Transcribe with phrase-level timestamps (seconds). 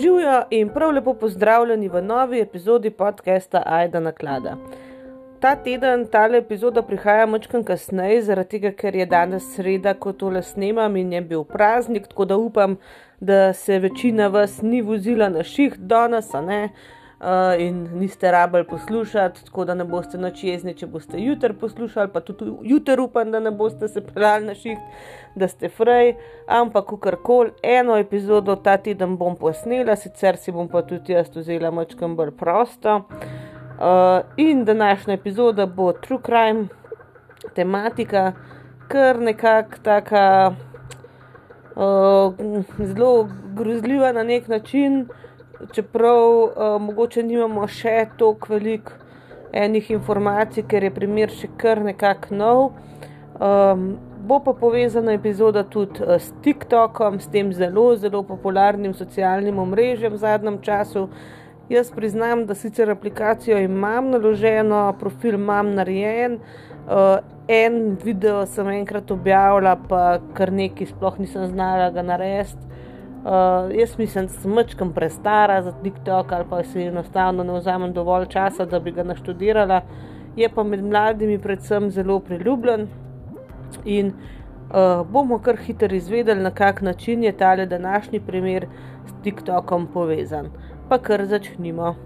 [0.00, 4.56] Živijo in prav lepo pozdravljeni v novi epizodi podcasta Aida Naklada.
[5.40, 10.42] Ta teden, ta epizoda prihaja močkam kasneje, zaradi tega, ker je danes sreda, ko tole
[10.42, 12.76] snemam in je bil praznik, tako da upam,
[13.20, 16.64] da se večina vas ni vozila na ših danes, a ne.
[16.64, 16.96] Uh,
[17.58, 22.20] in niste rabili poslušati, tako da ne boste noč jezni, če boste jutri poslušali, pa
[22.20, 24.78] tudi jutri upam, da ne boste se pelali na šiht,
[25.34, 26.14] da ste frej.
[26.46, 31.32] Ampak, kar koli, eno epizodo ta teden bom posnela, sicer si bom pa tudi jaz
[31.34, 33.02] vzela močkam bolj prosto.
[33.76, 36.68] Uh, in današnja epizoda bo True Crime
[37.54, 38.32] tematika,
[38.88, 40.54] kar nekako taka
[41.76, 42.34] uh,
[42.78, 45.06] zelo grozljiva na nek način
[45.72, 48.90] čeprav uh, mogoče nimamo še toliko velik
[49.56, 52.60] enih informacij, ker je primer še kar nekako nov.
[53.36, 53.96] Um,
[54.26, 60.12] bo pa povezana epizoda tudi uh, s TikTokom, s tem zelo, zelo popularnim socialnim omrežjem
[60.12, 61.06] v zadnjem času.
[61.68, 66.38] Jaz priznam, da sicer aplikacijo imam naloženo, profil imam narejen,
[66.86, 67.18] uh,
[67.48, 72.65] en video sem enkrat objavila, pa kar nekaj sploh nisem znala ga narediti.
[73.26, 73.32] Uh,
[73.78, 78.26] jaz mislim, da sem mačkam prestara za TikTok ali pa si enostavno ne vzamem dovolj
[78.26, 79.80] časa, da bi ga naštudirala.
[80.36, 82.86] Je pa med mladimi predvsem zelo priljubljen
[83.84, 88.66] in uh, bomo kar hitro izvedeli, na kak način je tale današnji primer
[89.06, 90.46] s TikTokom povezan.
[90.88, 92.05] Pa kar začnimo.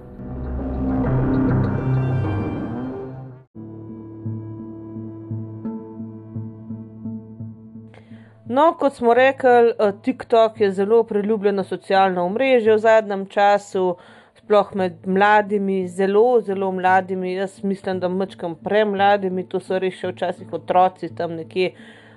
[8.50, 13.96] No, kot smo rekli, eh, TikTok je zelo priljubljeno socialno omrežje v zadnjem času,
[14.34, 17.34] sploh med mladimi, zelo, zelo mladimi.
[17.34, 21.70] Jaz mislim, da mečkam premladimi, to so res še včasih otroci, tam nekje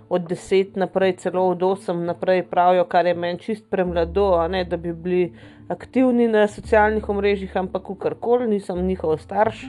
[0.10, 4.78] od 10 naprej, celo od 8 naprej pravijo, kar je meni čist premlado, ne, da
[4.78, 5.24] bi bili
[5.70, 9.68] aktivni na socialnih omrežjih, ampak karkoli, nisem njihov starš,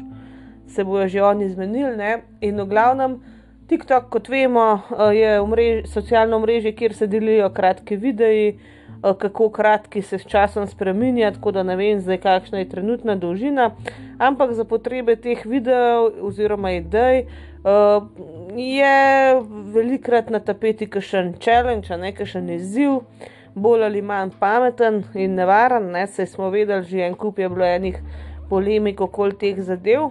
[0.67, 2.23] se bojo že oni zmenili.
[2.41, 3.21] In v glavnem.
[3.67, 9.49] TikTok, kot vemo, eh, je omrež, socialno mrežje, kjer se delijo kratki videi, eh, kako
[9.51, 13.71] kratki se s časom spremenja, tako da ne vem, zdaj kakšna je trenutna dolžina.
[14.19, 18.01] Ampak za potrebe teh videov oziroma idej eh,
[18.57, 19.41] je
[19.73, 23.01] velikrat na tapeti kakšen challenge, ne izziv,
[23.55, 25.91] bolj ali manj pameten in nevaren.
[25.91, 26.07] Ne?
[26.07, 27.97] Sej smo vedeli, že en kup je bilo enih
[28.51, 30.11] polemik okoli teh zadev.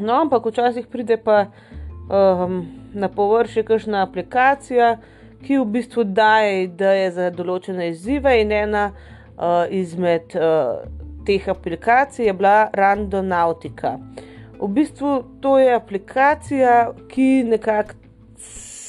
[0.00, 1.46] No, ampak včasih pride pa
[2.10, 4.96] um, na površje kakšna aplikacija,
[5.42, 10.84] ki v bistvu daje ideje za določene izzive, in ena uh, izmed uh,
[11.26, 13.96] teh aplikacij je bila Randonautica.
[14.60, 17.98] V bistvu to je aplikacija, ki nekako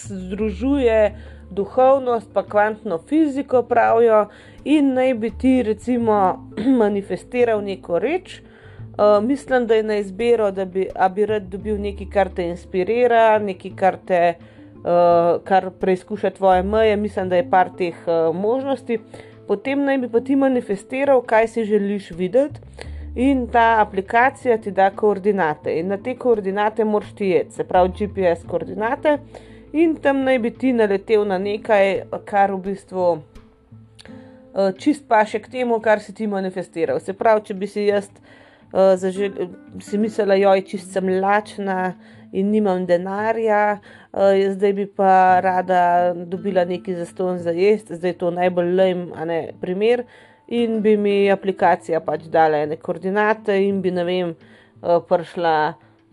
[0.04, 1.16] združuje
[1.54, 4.28] duhovnost, pa kvantno fiziko, pravijo,
[4.64, 6.50] in naj bi ti, recimo,
[6.82, 8.42] manifestiral neko reč.
[8.98, 13.40] Uh, mislim, da je na izbiro, da bi, bi rad dobil nekaj, kar te inspirira,
[13.40, 14.34] nekaj, kar, te,
[14.76, 16.98] uh, kar preizkuša tvoje meje.
[16.98, 19.00] Mislim, da je par teh uh, možnosti.
[19.48, 22.60] Potem naj bi pa ti manifestiral, kaj si želiš videti,
[23.16, 25.74] in ta aplikacija ti da koordinate.
[25.80, 29.18] In na te koordinate moraš ti jeti, se pravi GPS koordinate,
[29.74, 33.10] in tam naj bi ti naletel na nekaj, kar v bistvu.
[34.78, 37.02] Čist pa še k temu, kar si ti manifestiral.
[37.02, 38.43] Se pravi, če bi si jaz uh,
[38.74, 39.32] uh, zažel,
[39.82, 41.94] si mislila, je čist sem lačna
[42.34, 43.80] in nimam denarja,
[44.12, 48.76] uh, zdaj bi pa rada dobila nekaj za ston za jesti, zdaj je to najbolj
[48.76, 50.06] lajm, a ne primer.
[50.48, 54.34] In bi mi aplikacija pač dala ene koordinate, in bi ne vem,
[54.82, 55.56] uh, prišla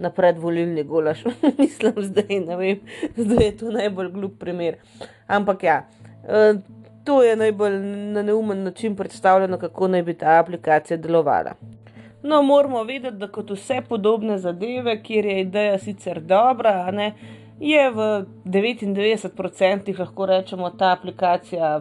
[0.00, 1.25] na predvolilni golaž.
[1.59, 2.84] Mislim, zdaj, vem,
[3.16, 4.78] zdaj je to najbolj glup primer.
[5.27, 5.82] Ampak ja.
[7.04, 7.77] To je najbolj
[8.15, 11.54] na neumen način predstavljeno, kako naj bi ta aplikacija delovala.
[12.22, 17.12] No, moramo vedeti, da kot vse podobne zadeve, kjer je ideja sicer dobra, ne,
[17.60, 18.08] je v
[18.44, 21.80] 99% lahko rečemo ta aplikacija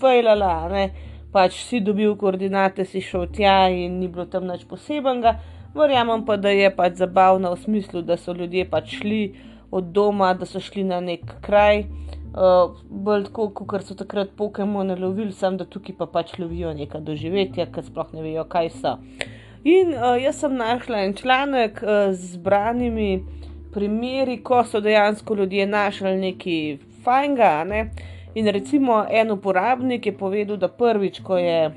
[0.00, 0.84] fejlala, ne,
[1.32, 5.36] pač si dobil koordinate, si šel tja in ni bilo tam nič posebenega.
[5.76, 9.22] Verjamem pa, da je pač zabavno v smislu, da so ljudje pač šli
[9.70, 11.84] od doma, da so šli na nek kraj.
[12.28, 17.00] Uh, bolj tako, kot so takrat Pokémon lovili, sem da tukaj pa pač lovijo neka
[17.04, 18.96] doživetja, ker sploh ne vejo, kaj so.
[19.64, 23.24] In uh, jaz sem našla en članek uh, z zbranimi
[23.74, 27.64] primeri, ko so dejansko ljudje našli nekaj fajnga.
[27.64, 27.90] Ne?
[28.34, 31.70] In recimo en uporabnik je povedal, da prvič, ko je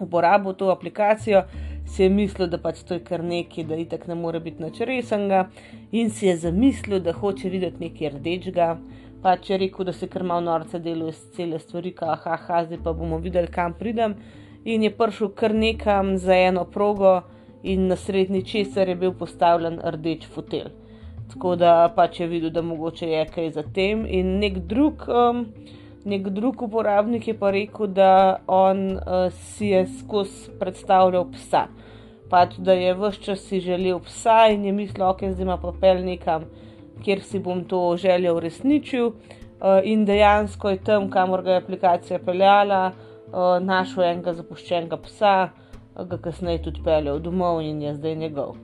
[0.00, 1.42] uporabil to aplikacijo,
[1.86, 4.78] si je mislil, da pač to je kar nekaj, da itek ne more biti nič
[4.86, 5.48] resnega,
[5.92, 8.76] in si je zamislil, da hoče videti nekaj rdečega.
[9.22, 12.92] Pač je rekel, da se kar malo norce delo iz cele stvari, kaha, zdaj pa
[12.92, 14.14] bomo videli, kam pridem
[14.64, 17.20] in je prišel kar nekam za eno progo,
[17.62, 20.70] in na srednji česar je bil postavljen rdeč fotelj.
[21.32, 24.06] Tako da pač je videl, da mogoče je kaj za tem.
[24.08, 25.44] In nek drug, um,
[26.04, 31.66] nek drug uporabnik je pa rekel, da on uh, si je skozi predstavljal psa.
[32.30, 35.72] Pač, da je vse čas si želel psa in je mislil, ok, zdaj ima pa
[35.80, 36.46] pel nekam,
[37.04, 39.06] kjer si bom to željo uresničil.
[39.06, 43.09] Uh, in dejansko je tam, kamor ga je aplikacija peljala, uh,
[43.60, 45.34] našel enega zapuščenega psa,
[45.94, 48.56] ga kasneje tudi peljal domov in je zdaj njegov.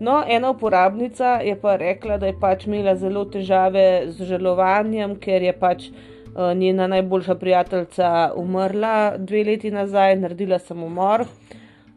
[0.00, 5.42] No, ena uporabnica je pa rekla, da je pač imela zelo težave z žalovanjem, ker
[5.42, 11.26] je pač uh, njena najboljša prijateljica umrla dve leti nazaj, naredila samomor.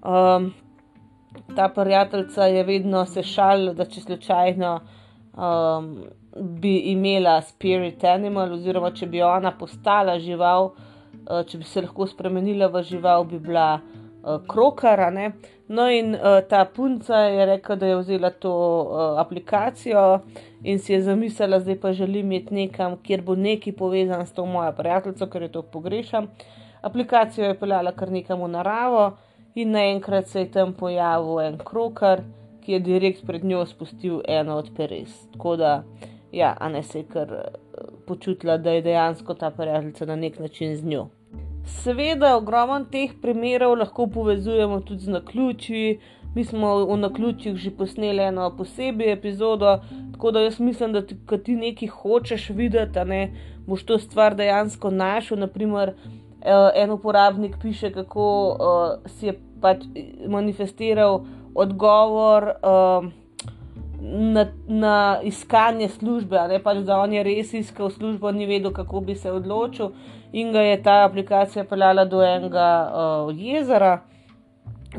[0.04, 0.52] Um,
[1.56, 5.94] ta prijateljica je vedno se šalila, da če slučajno um,
[6.60, 10.93] bi imela spirit animal, oziroma če bi ona postala žival, uh,
[11.48, 15.10] če bi se lahko spremenila v žival, bi bila uh, krokara.
[15.12, 15.32] Ne?
[15.68, 18.54] No, in uh, ta punca je rekla, da je vzela to
[19.20, 20.22] aplikacijo
[20.64, 24.46] in si je zamislila, da pa želi imeti nekam, kjer bo neki povezan s to
[24.46, 26.28] mojo prijateljico, ker je to pogrešam.
[26.82, 29.12] Aplikacijo je peljala kar nekam v naravo
[29.56, 32.24] in naenkrat se je tam pojavil en krokar,
[32.64, 35.14] ki je direkt pred njo spustil eno od peres.
[35.34, 35.84] Tako da,
[36.34, 40.40] ja, a ne se je kar uh, počutila, da je dejansko ta prijateljica na nek
[40.40, 41.08] način z njo.
[41.66, 46.00] Seveda, ogromno teh primerov lahko povezujemo tudi z naključji.
[46.36, 49.80] Mi smo v naključjih že posneli eno posebej epizodo,
[50.12, 53.32] tako da jaz mislim, da ti, ti nekaj hočeš videti, ne
[53.68, 55.40] boš to stvar dejansko našel.
[55.40, 55.94] Naprimer,
[56.42, 59.86] eh, en uporabnik piše, kako uh, si je pač
[60.28, 61.26] manifestiral
[61.56, 62.44] odgovor.
[62.44, 63.23] Uh,
[64.06, 69.00] Na, na iskanje službe, ne pač, da on je res iskal službo, ni vedel, kako
[69.00, 69.94] bi se odločil
[70.36, 74.02] in ga je ta aplikacija peljala do enega uh, jezera,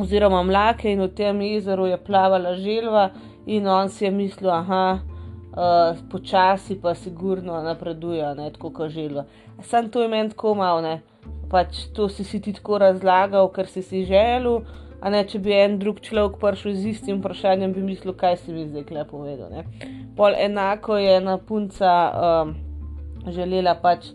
[0.01, 3.11] oziroma mlake, in v tem jezeru je plavala želva,
[3.47, 9.25] in on si je mislil, da uh, počasi pa sigurno napreduje, ne tako kot želva.
[9.63, 11.03] Sam to je meni tako malo, ne.
[11.51, 14.65] Pač to si si ti tako razlagal, ker si si želel.
[15.05, 18.55] A ne, če bi en drug človek prišel z istim vprašanjem, bi mislil, kaj si
[18.55, 19.51] mi zdaj lepo povedal.
[19.53, 19.91] Ne.
[20.17, 22.55] Pol enako je ena punca um,
[23.29, 24.15] želela pač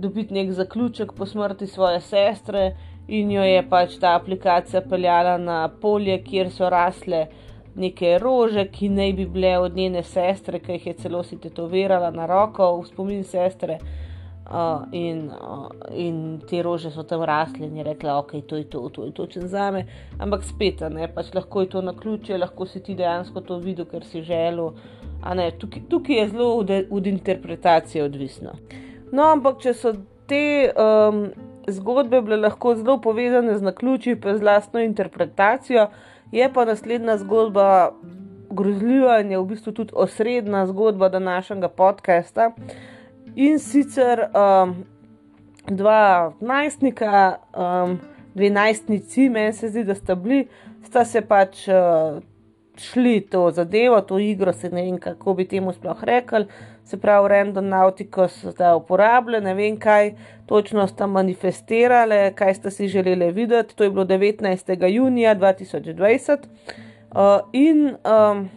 [0.00, 2.70] dobiti nek zaključek po smrti svoje sestre,
[3.08, 7.26] in jo je pač ta aplikacija peljala na polje, kjer so rasle
[7.76, 12.08] neke rože, ki naj bi bile od njene sestre, ki jih je celo si tetovirala
[12.14, 13.76] na roko, v spomin sestre.
[13.82, 14.13] Uh,
[14.92, 18.88] in, uh, in te rože so tam rasle, in je rekla, ok, to je to,
[18.88, 19.86] to je točen za me.
[20.18, 23.88] Ampak spet, ne, pač lahko je to na ključe, lahko si ti dejansko to videl,
[23.88, 24.74] ker si želel.
[25.34, 28.52] Ne, tukaj, tukaj je zelo od, od interpretacije odvisno.
[29.12, 29.94] No, ampak če so
[30.28, 31.28] te um,
[31.68, 35.88] zgodbe bile lahko zelo povezane z naključji, pa z lastno interpretacijo,
[36.32, 37.94] je pa naslednja zgodba
[38.50, 42.50] grozljiva in je v bistvu tudi osrednja zgodba današnjega podcasta.
[43.36, 44.74] In sicer um,
[45.66, 47.98] dva najstnika, um,
[48.34, 50.46] dve najstnici, meni se zdi, da sta bili,
[50.86, 51.66] sta se pač.
[51.68, 52.22] Uh,
[52.76, 56.46] šli to zadevo, to igro, se ne vem, kako bi temu sploh rekli,
[56.84, 60.14] se pravi, random nautiko so zdaj uporabljali, ne vem, kaj
[60.46, 63.76] točno sta manifestirali, kaj sta si želeli videti.
[63.76, 64.88] To je bilo 19.
[64.88, 68.48] junija 2020 uh, in um,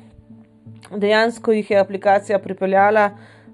[0.98, 3.10] dejansko jih je aplikacija pripeljala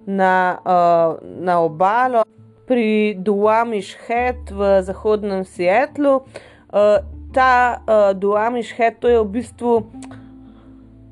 [0.06, 2.24] na, uh, na obalo
[2.68, 6.24] pri Duamish Head v zahodnem Seattlu.
[6.72, 9.72] Uh, ta uh, Duamish Head, je v bistvu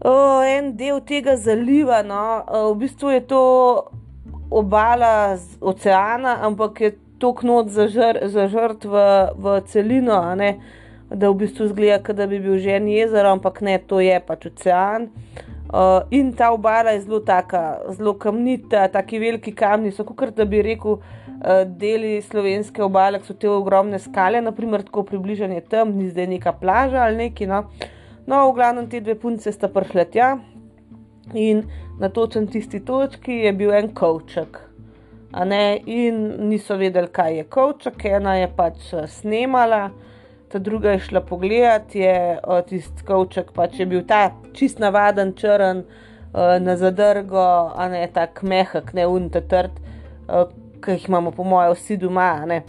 [0.06, 2.04] oh, en del tega zaliva.
[2.04, 2.46] No.
[2.74, 3.42] V bistvu je to
[4.52, 8.96] obala oceana, ampak je to knot zažrt v,
[9.38, 10.18] v celino,
[11.12, 14.50] da v bistvu zgleda, da bi bil že en jezero, ampak ne, to je pač
[14.50, 15.08] ocean.
[15.08, 15.42] Uh,
[16.12, 20.62] in ta obala je zelo taka, zelo kamnita, taki veliki kamni so, kot da bi
[20.66, 26.28] rekel, uh, deli slovenske obale, so te ogromne skale, naprimer, tako približanje tam, ni zdaj
[26.28, 27.48] neka plaža ali neki.
[27.48, 27.66] No.
[27.66, 27.90] Uh,
[28.28, 30.28] No, v glavnem te dve punce sta prišle tja
[31.34, 31.64] in
[32.00, 34.60] na točen tisti točki je bil en kavček.
[35.90, 39.90] In niso vedeli, kaj je kavček, ena je pač eh, snemala,
[40.52, 45.84] ta druga je šla pogledat, je tisti kavček pač je bil ta čist navaden črn
[46.60, 49.72] na zadrgo, a ne tak mehak, ne unta trd,
[50.30, 50.46] eh,
[50.82, 52.62] ki jih imamo po mojem vsi doma.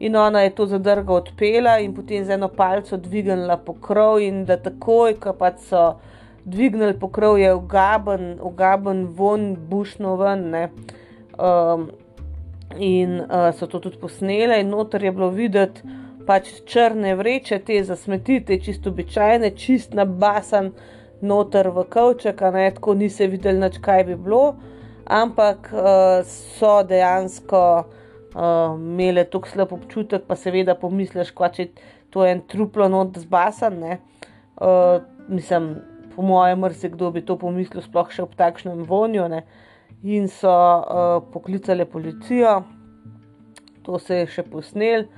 [0.00, 4.56] In ona je to zadrgo odpela in potem z eno palco dvignila pokrov, in da
[4.56, 5.98] takoj, ko pa so
[6.44, 10.54] dvignili pokrov, je ugaben, ugaben von, bušno ven.
[11.38, 11.90] Um,
[12.78, 15.82] in uh, so to tudi posnele, in noter je bilo videti
[16.28, 20.74] pač črne vreče, te za smeti, te čisto običajne, čist nabasan
[21.24, 24.58] noter v kavček, ne tako ni se videl, nič kaj bi bilo,
[25.08, 31.70] ampak uh, so dejansko uh, imele tako slab občutek, pa seveda pomisliš, kva če
[32.12, 33.98] to je en truplo not zbasan, ne.
[34.60, 35.76] Uh, mislim,
[36.14, 39.42] po mojem, mrzikdo bi to pomislil, sploh še ob takšnem vonju, ne.
[40.04, 42.60] In so uh, poklicali policijo,
[43.82, 45.08] to se je še posnel.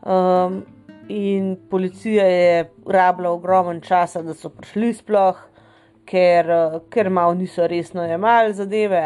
[0.00, 0.62] Um,
[1.08, 5.38] in policija je rabila ogromen čas, da so prišli sploh,
[6.08, 6.50] ker,
[6.90, 9.02] ker malo niso resno jemali zadeve.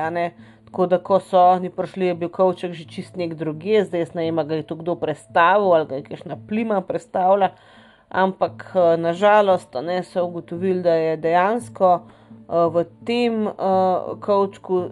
[0.65, 4.27] Tako da, ko so oni prišli, je bil kavček že čist nek druge, zdaj ne
[4.27, 7.55] vem, ga je to kdo predstavil ali ga je kakšna plima predstavlja.
[8.11, 14.83] Ampak nažalost ne, so ugotovili, da je dejansko uh, v tem uh, kavčku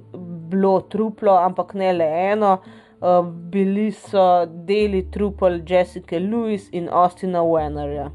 [0.51, 2.57] bilo truplo, ampak ne le eno.
[3.03, 8.13] Uh, bili so deli trupel Jessica Lewis in Austina Wennerja.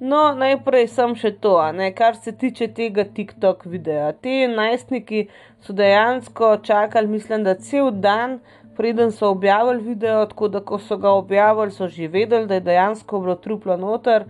[0.00, 4.10] No, najprej sem še to, ne, kar se tiče tega TikTok videa.
[4.18, 5.26] Ti najstniki
[5.62, 8.40] so dejansko čakali, mislim, da cel dan,
[8.74, 12.66] preden so objavili video, tako da ko so ga objavili, so že vedeli, da je
[12.72, 14.26] dejansko bilo truplo noter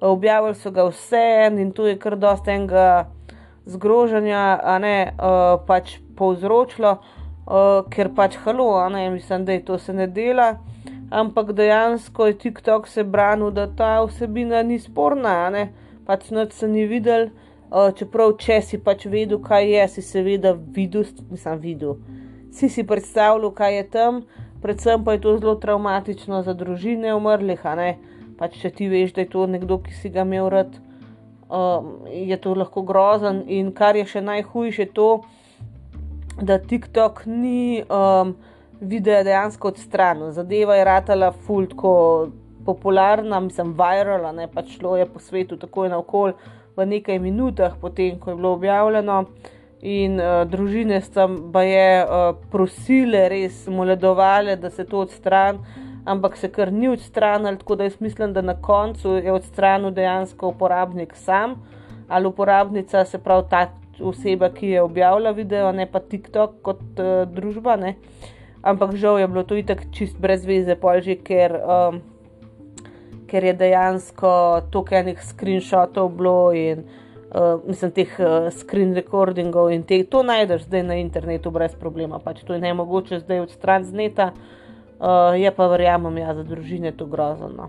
[0.00, 3.06] objavili so ga vse in to je kar dosta enega
[3.66, 9.78] zgrožanja, a ne uh, pač povzročilo, uh, ker pač halo, ne mislim, da je to
[9.78, 10.56] se ne dela.
[11.10, 15.68] Ampak dejansko je TikTok se branil, da ta vsebina ni sporna, ne
[16.06, 17.30] pač noč se ni videl.
[17.68, 21.98] Uh, čeprav, če si pač vedel, kaj je, si seveda videl, nisem videl.
[22.52, 24.22] Si si predstavljal, kaj je tam,
[24.62, 27.90] predvsem pa je to zelo traumatično za družine umrlih, a ne.
[27.98, 30.78] Uh, pač če ti veš, da je to nekdo, ki si ga imel rad,
[31.50, 33.42] um, je to lahko grozen.
[33.50, 35.08] In kar je še najhujše, je to,
[36.38, 38.36] da TikTok ni um,
[38.80, 40.30] video dejansko odstranil.
[40.36, 41.92] Zadeva je ratala fultko
[42.68, 46.36] popularna, mislim, virala, ne pač šlo je po svetu takoj na okolje
[46.78, 49.24] v nekaj minutah, potem ko je bilo objavljeno.
[49.88, 56.36] In uh, družine so pa je uh, prosile, res moledovale, da se to odstrani ampak
[56.36, 61.14] se kar ni odstranil, tako da jaz mislim, da na koncu je odstranil dejansko uporabnik
[61.16, 61.54] sam
[62.08, 63.66] ali uporabnica, se pravi ta
[64.00, 67.76] oseba, ki je objavila video, ne pa TikTok kot uh, družba.
[67.76, 67.94] Ne.
[68.62, 72.00] Ampak žal je bilo to itak čist brez veze, polži, ker, um,
[73.28, 74.30] ker je dejansko
[74.72, 80.64] toliko enih screenshotov bilo in uh, mislim, teh uh, screen recordingov in te, to najdeš
[80.70, 84.32] zdaj na internetu brez problema, pač to je ne mogoče zdaj odstraniti z neta.
[84.32, 84.57] Uh,
[85.38, 87.68] je pa verjamem, ja, za družine to grozno.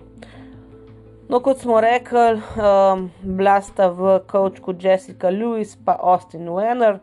[1.29, 6.97] No, kot smo rekli, um, bila sta v kavčku Jessica Lewis in Austin Wenner.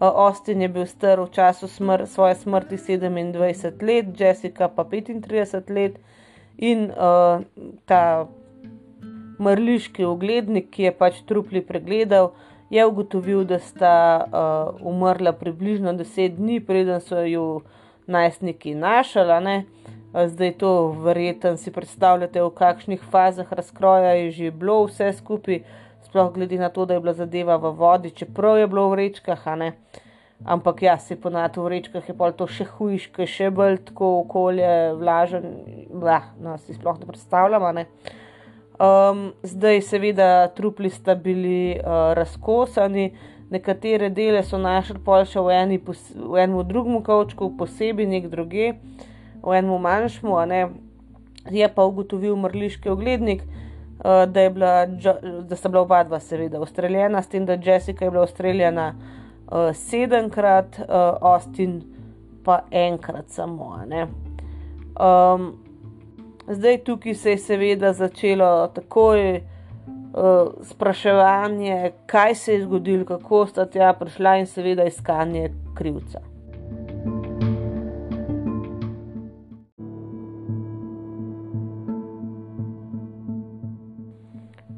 [0.00, 5.70] Uh, Austin je bil star v času smr svoje smrti 27 let, Jessica pa 35
[5.70, 6.00] let.
[6.58, 7.46] In uh,
[7.86, 8.26] ta
[9.38, 12.32] mrliški oglednik, ki je pač trupli pregledal,
[12.70, 13.94] je ugotovil, da sta
[14.26, 17.62] uh, umrla približno 10 dni, preden so jo
[18.06, 19.64] najstniki našali.
[20.26, 25.62] Zdaj to verjetno si predstavljate, v kakšnih fazah razkroja je že bilo vse skupaj,
[26.04, 29.46] sploh glede na to, da je bila zadeva v vodi, čeprav je bilo v vrečkah.
[30.44, 34.18] Ampak ja, se ponad v vrečkah je pa to še hujš, ker še bolj tako
[34.24, 35.46] okolje vlažen,
[35.88, 37.72] blah, no, si sploh ne predstavljamo.
[37.72, 37.86] Ne?
[38.82, 43.12] Um, zdaj, seveda, trupli sta bili uh, razkosani,
[43.52, 48.72] nekatere dele so našli pol še v, eni, v enem drugem kavčku, posebej nek druge,
[49.42, 50.38] v enem manjšmu,
[51.50, 57.22] je pa ugotovil mrliški oglednik, uh, da, bila, da sta bila oba dva, seveda, ustreljena,
[57.22, 61.82] s tem, da Jessica je bila ustreljena uh, sedemkrat, uh, Austin
[62.44, 63.74] pa enkrat samo.
[64.92, 65.52] Um,
[66.48, 69.42] zdaj tukaj se je seveda začelo takoj
[70.62, 76.20] spraševanje, kaj se je zgodilo, kako sta tja prišla in seveda iskanje krivca.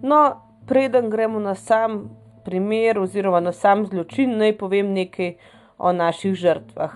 [0.02, 0.36] No,
[0.66, 2.10] preden gremo na sam
[2.44, 5.34] primer oziroma na sam zločin, naj povem nekaj
[5.78, 6.92] o naših žrtvah.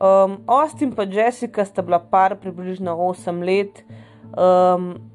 [0.00, 3.84] Um, Austin in Jessica sta bila par približno 8 let.
[4.36, 5.13] Um,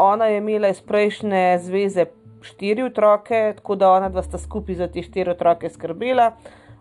[0.00, 2.06] ona je imela iz prejšnje zveze
[2.42, 6.32] štiri otroke, tako da ona dva sta skupaj za te štiri otroke skrbela.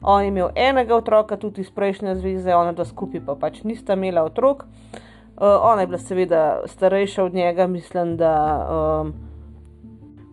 [0.02, 3.94] On je imel enega otroka tudi iz prejšnje zveze, ona dva skupaj pa pač nista
[3.94, 4.64] imela otrok.
[5.40, 8.32] Uh, ona je bila seveda starejša od njega, mislim, da
[9.02, 9.14] um,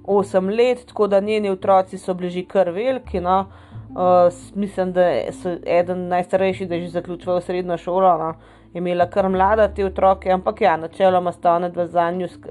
[0.05, 3.21] 8 let, tako da njeni otroci so bili že kar veliki.
[3.21, 3.47] No.
[3.91, 5.33] Uh, mislim, da je
[5.67, 8.35] eden najstarejših, da je že zaključil srednjo šolo, no.
[8.75, 11.87] Imela kar mlada te otroke, ampak ja, načeloma sta ona dva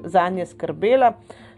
[0.04, 1.12] za nje skrbela,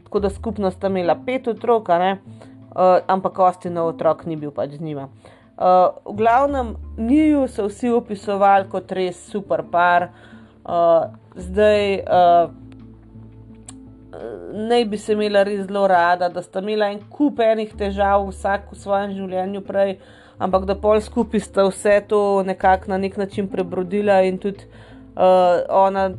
[0.05, 4.81] tako da skupno sta imela pet otrok, uh, ampak Ostinov otrok ni bil pač z
[4.81, 5.09] njima.
[5.59, 5.65] Uh,
[6.05, 10.11] v glavnem, njiju so vsi opisovali kot res super par,
[10.65, 11.95] uh, zdaj.
[12.07, 12.69] Uh,
[14.53, 18.73] naj bi se imela res zelo rada, da sta imela en kup enih težav, vsak
[18.73, 19.99] v svojem življenju prej,
[20.39, 24.65] ampak da pol skupaj sta vse to nekako na nek način prebrodila in tudi
[25.19, 25.23] uh,
[25.69, 26.11] ona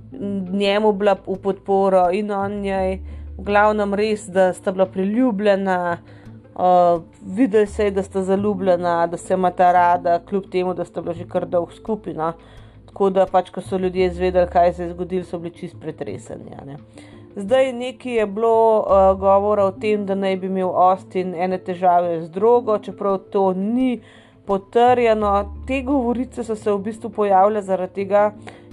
[0.51, 2.99] njemu bila v podporo in on njej,
[3.37, 5.97] v glavnem res, da sta bila priljubljena.
[6.59, 10.85] Uh, videli se je, da sta zaljubljena, da se ima ta rada, kljub temu, da
[10.85, 12.13] sta bila že kar dolgo skupaj.
[12.13, 12.33] No.
[12.85, 16.51] Tako da, pač, ko so ljudje izvedeli, kaj se je zgodilo, so bili čist pretreseni.
[16.51, 16.77] Ja,
[17.35, 22.21] Zdaj nekaj je bilo uh, govora o tem, da naj bi imel Austin ene težave
[22.21, 24.01] z drogo, čeprav to ni
[24.45, 25.33] potrjeno.
[25.67, 28.31] Te govorice so se v bistvu pojavile zaradi tega,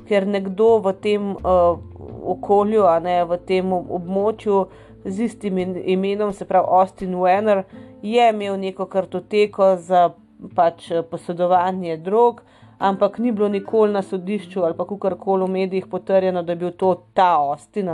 [0.08, 1.76] ker nekdo v tem uh,
[2.24, 4.66] okolju, a ne v tem območju
[5.04, 7.64] z istim imenom, se pravi Austin Wenner,
[8.02, 10.10] je imel neko kartoteko za
[10.54, 12.40] pač posedovanje drog.
[12.78, 16.72] Ampak ni bilo nikoli na sodišču ali pa kakorkoli v medijih potrjeno, da je bil
[16.76, 17.88] to ta Austin,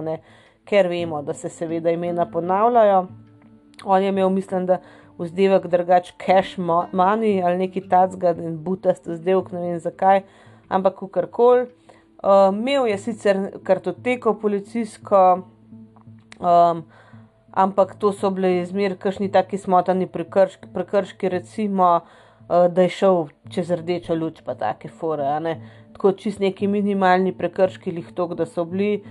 [0.64, 3.06] ker vemo, da se seveda imena ponavljajo.
[3.84, 4.78] On je imel, mislim, da
[5.18, 10.22] vzdevek drugač cash money ali neki tacga in butast vzdevek, ne vem zakaj,
[10.68, 11.68] ampak kakorkoli.
[12.22, 15.42] Uh, imel je sicer kartoteko policijsko,
[16.38, 16.84] um,
[17.50, 23.24] ampak to so bili izmer, kakšni taki smotani prekrški, prekrški recimo, uh, da je šel
[23.50, 25.26] čez rdečo luč, pa take fore.
[25.92, 29.02] Tako čist neki minimalni prekrški, lih tok, da so bili.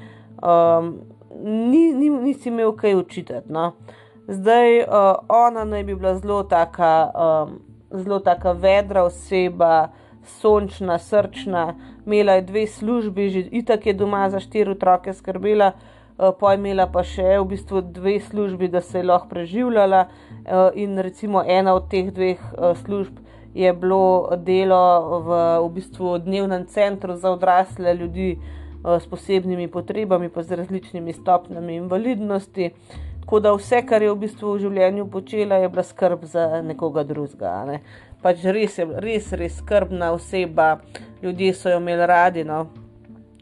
[0.42, 0.96] Um,
[1.44, 3.52] ni, ni, nisi imel kaj učitati.
[3.54, 3.72] No.
[4.28, 4.86] Zdaj, uh,
[5.30, 7.60] ona naj bi bila zelo taka, um,
[7.92, 9.90] zelo taka vedra oseba,
[10.24, 11.76] sončna, srčna,
[12.06, 15.72] imela je dve službi, že itak je doma za štiri otroke skrbela,
[16.18, 20.06] uh, pa je imela pa še v bistvu dve službi, da se je lahko preživljala.
[20.46, 23.18] Uh, in recimo ena od teh dveh uh, služb
[23.54, 25.30] je bilo delo v,
[25.66, 28.38] v bistvu dnevnem centru za odrasle ljudi.
[28.82, 32.72] Eh, s posebnimi potrebami, pa z različnimi stopnjami invalidnosti.
[33.20, 37.04] Tako da vse, kar je v bistvu v življenju počela, je bila skrb za nekoga
[37.06, 37.52] drugega.
[37.70, 37.78] Ne.
[38.26, 40.80] Pač res je res, res skrbna oseba,
[41.22, 42.44] ljudje so jo imeli radi.
[42.44, 42.66] No.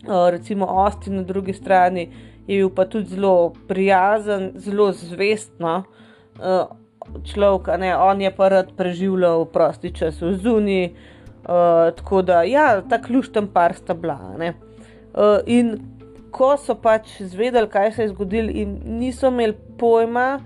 [0.03, 2.09] Eh, recimo Osti na drugi strani
[2.47, 5.83] je bil pa tudi zelo prijazen, zelo zvestno.
[6.35, 6.65] Eh,
[7.23, 10.91] človek, ne, on je pa rad preživljal prosti čas v zuniji,
[11.47, 14.19] uh, tako da, ja, ta ključten par sta bila.
[14.37, 14.68] Uh,
[15.13, 15.79] Uh, in
[16.31, 20.39] ko so pač zvedeli, kaj se je zgodilo, in niso imeli pojma,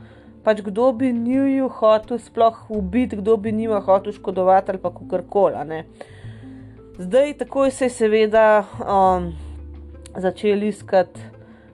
[0.44, 5.84] pač kdo bi njiju hotel sploh ubiti, kdo bi njima hotel škodovati ali pa kakorkoli.
[6.98, 9.34] Zdaj, takoj se je seveda um,
[10.16, 11.20] začeli iskati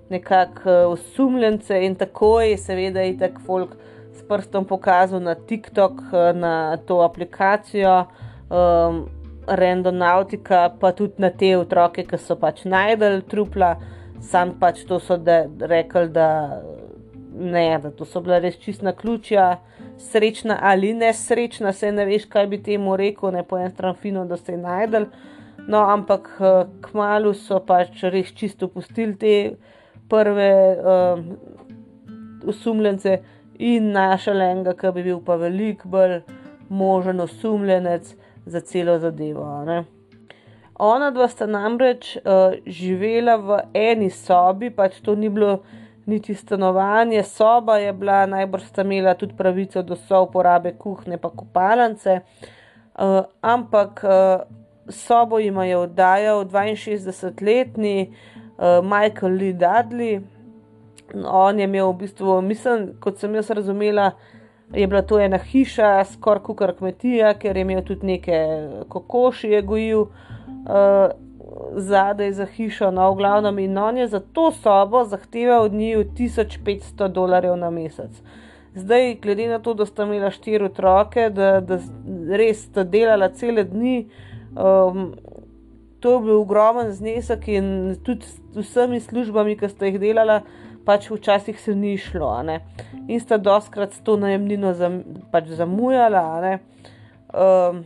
[0.10, 3.76] nekakšne uh, osumljence, in takoj je seveda i tak folk
[4.14, 8.06] s prstom pokazal na TikTok, uh, na to aplikacijo.
[8.50, 9.19] Um,
[9.50, 13.76] randonautika, pa tudi na te otroke, ki so pač najdel trupla,
[14.22, 16.30] sam pač to so rekli, da
[17.40, 19.60] ne, da to so bila res čistna ključja,
[19.98, 24.26] srečna ali nesrečna, se ne veš, kaj bi temu rekel, ne po en stran fino,
[24.26, 25.10] da se je najdel.
[25.68, 29.34] No, ampak eh, kmalo so pač res čisto pustili te
[30.10, 31.26] prve um,
[32.50, 33.20] osumljence
[33.60, 36.22] in našel enega, ki bi bil pa veliko bolj
[36.70, 38.16] možen osumljenec
[38.50, 39.46] za celo zadevo.
[39.66, 39.84] Ne.
[40.80, 45.60] Ona dva sta namreč uh, živela v eni sobi, pač to ni bilo
[46.10, 51.30] niti stanovanje, soba je bila, najbrž sta imela tudi pravico do so uporabe kuhne, pa
[51.30, 52.22] kopalance.
[52.96, 54.48] Uh, ampak uh,
[54.90, 60.22] sobo jim je oddajal 62-letni uh, Michael Lee Dudley.
[61.26, 64.12] On je imel v bistvu, mislim, kot sem jaz razumela,
[64.74, 68.38] je bila to ena hiša, skoraj kot kmetija, ker je imel tudi neke
[68.90, 71.12] kokoši, je gojil uh,
[71.76, 75.98] zadaj za hišo, no, v glavnem in on je za to sobo zahteval od njih
[75.98, 78.22] 1500 dolarjev na mesec.
[78.76, 81.80] Zdaj, glede na to, da sta imela štiri otroke, da, da
[82.38, 84.06] res sta delala cele dni,
[84.54, 85.16] um,
[86.00, 90.44] to je bil ogromen znesek in tudi z vsemi službami, ki sta jih delala
[90.86, 92.32] pač včasih se ni šlo,
[93.08, 96.60] in sta doskrat to najemnino zam, pač zamujala.
[97.30, 97.84] Um,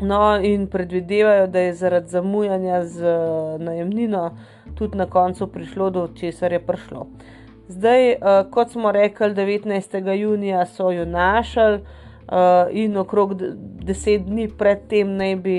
[0.00, 3.18] no, in predvidevajo, da je zaradi zamujanja z
[3.58, 4.30] najemnino
[4.78, 7.06] tudi na koncu prišlo do česar je prišlo.
[7.68, 10.14] Zdaj, uh, kot smo rekli, 19.
[10.14, 13.34] junija so jo našli uh, in okrog
[13.84, 15.58] deset dni predtem naj bi,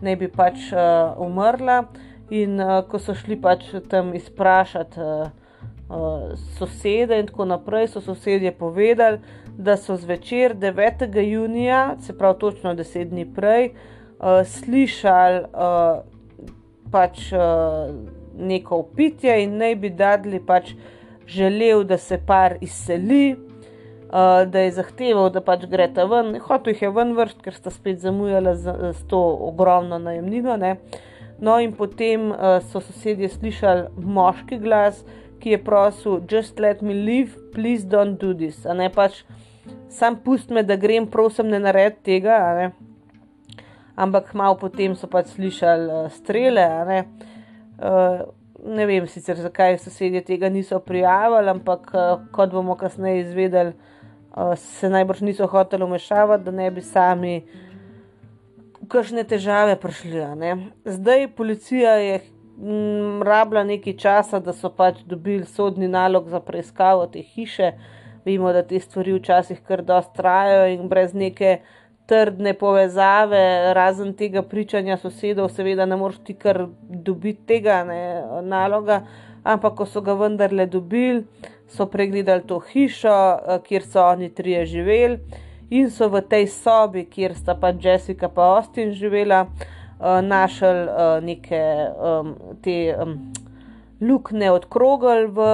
[0.00, 1.84] naj bi pač uh, umrla.
[2.30, 5.41] In uh, ko so šli pač tam izprašati uh, uh,
[6.58, 9.18] sosede in tako naprej, so sosedje povedali,
[9.58, 11.18] da so zvečer 9.
[11.20, 16.02] junija, se pravi točno deset dni prej, uh, slišali uh,
[16.92, 17.40] pač uh,
[18.38, 20.74] neko upitje in naj bi dadli pač
[21.26, 23.36] želel, da se par izseli.
[24.12, 27.54] Uh, da je zahteval, da pač gre ta ven, hotel jih je ven vrst, ker
[27.56, 30.56] sta spet zamujala z, z to ogromno najemnino.
[30.60, 30.74] Ne?
[31.40, 35.00] No, in potem uh, so sosedje slišali moški glas,
[35.42, 38.62] ki je prosil: Just let me live, please don't do this.
[38.64, 39.24] Ne pač,
[39.90, 42.70] sam pust me, da grem, prosim, ne nared tega.
[43.98, 46.66] Ampak malo potem so pač slišali uh, strele.
[46.88, 47.00] Ne?
[47.82, 48.22] Uh,
[48.62, 54.54] ne vem sicer, zakaj sosedje tega niso prijavili, ampak uh, kot bomo kasneje izvedeli, uh,
[54.56, 57.34] se najbrž niso hoteli umešavati, da ne bi sami
[58.88, 60.24] kakšne težave prišli.
[60.84, 62.20] Zdaj policija je
[62.62, 67.72] mm, rabila nekaj časa, da so pač dobili sodni nalog za preiskavo te hiše.
[68.24, 71.58] Vemo, da te stvari včasih kar dosta trajajo in brez neke
[72.06, 78.02] trdne povezave, razen tega pričanja sosedov, seveda ne moreš ti kar dobiti tega ne,
[78.42, 79.02] naloga.
[79.42, 81.24] Ampak, ko so ga vendarle dobili,
[81.66, 85.18] so pregledali to hišo, eh, kjer so oni trije živeli
[85.70, 89.81] in so v tej sobi, kjer sta pa Jessica in Austin živela, uh,
[90.22, 91.62] našli uh, neke
[91.94, 93.32] um, te um,
[94.00, 95.44] luknje od krogel v,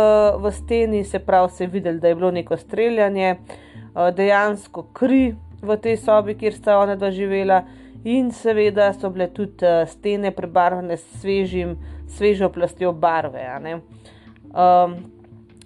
[0.41, 5.35] v steni, se pravi, se je videl, da je bilo neko streljanje, uh, dejansko kri
[5.63, 7.63] v tej sobi, kjer sta ona dva živela.
[8.05, 11.77] In seveda so bile tudi uh, stene prebarvane s svežim,
[12.09, 13.45] svežo plastjo barve.
[13.69, 14.95] Um,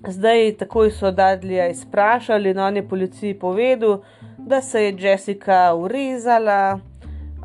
[0.08, 4.00] zdaj, takoj so Dadlija izprašali, no, on je policiji povedal,
[4.38, 6.80] da se je Jessica urezala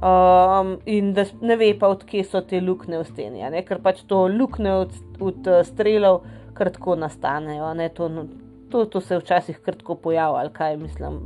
[0.02, 3.64] um, in da ne ve pa, odkje so te luknje v steni, ne?
[3.66, 6.24] ker pač to luknje od, od uh, strelov
[6.58, 7.74] kratko nastanejo.
[7.96, 8.28] To, no,
[8.72, 11.20] to, to se včasih kratko pojavlja, kaj mislim.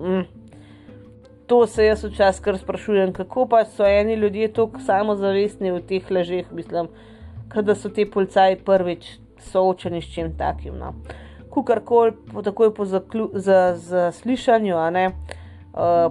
[0.00, 0.26] Mm.
[1.50, 6.10] To se jaz včasih kar sprašujem, kako pa so eni ljudje tako samozavestni v teh
[6.10, 6.88] ležeh, mislim,
[7.50, 9.16] da so ti policaji prvič
[9.50, 10.78] soočeni s čim takim.
[10.78, 10.94] No
[11.50, 12.12] kukorkoli,
[12.44, 12.84] takoj po
[13.34, 14.82] zaslišanju, uh,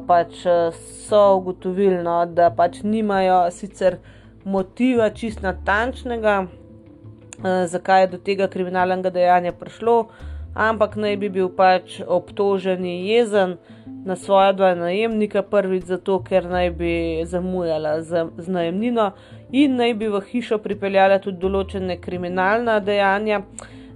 [0.07, 0.71] pač eh,
[1.07, 3.99] so ugotovili, no, da pač nimajo sicer
[4.45, 10.07] motiva čist natančnega, uh, zakaj je do tega kriminalnega dejanja prišlo,
[10.55, 13.57] ampak naj bi bil pač obtoženi jezen
[14.05, 16.93] na svoja dva najemnika, prvič zato, ker naj bi
[17.27, 19.11] zamujala z, z najemnino
[19.51, 23.43] in naj bi v hišo pripeljala tudi določene kriminalna dejanja.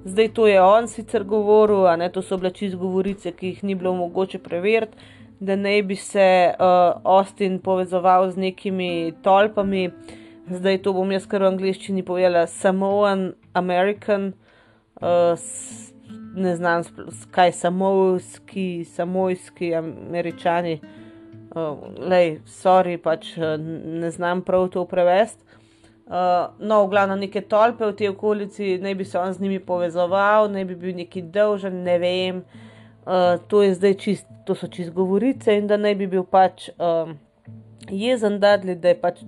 [0.04, 3.64] Zdaj to je on sicer govoril, a ne to so bile čist govorice, ki jih
[3.64, 5.00] ni bilo mogoče preveriti,
[5.46, 9.92] da ne bi se uh, Austin povezoval z nekimi tolpami.
[10.50, 14.34] Zdaj to bom jaz kar v angliščini povedala, Samoan American,
[15.02, 15.40] uh,
[16.36, 16.84] ne znam,
[17.32, 20.80] kaj samovski, samojski američani.
[21.54, 21.78] Uh,
[22.10, 25.44] lej, sorry, pač ne znam prav to prevesti.
[26.04, 29.60] Uh, no, v glavnem neke tolpe v tej okolici, naj bi se on z njimi
[29.64, 32.44] povezoval, naj bi bil neki dolžen, ne vem.
[32.44, 32.73] Uh,
[33.48, 33.62] to,
[33.98, 37.18] čist, to so čist govorice in da naj bi bil pač um,
[37.90, 39.24] jezen dadli, da je pač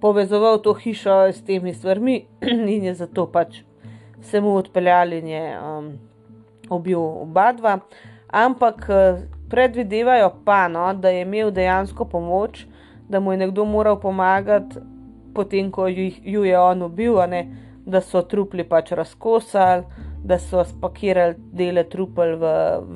[0.00, 2.26] povezoval to hišo s temi stvarmi
[2.74, 3.62] in je zato pač
[4.20, 5.88] se mu odpeljali in je um,
[6.70, 7.78] ubil oba dva.
[8.28, 8.84] Ampak
[9.48, 12.66] predvidevajo pa, no, da je imel dejansko pomoč,
[13.08, 14.80] da mu je nekdo moral pomagati
[15.38, 17.46] potem ko jih, ju je on ubil, ne,
[17.86, 19.84] da so trupli pač razkosali,
[20.24, 22.50] da so spakirali dele trupel v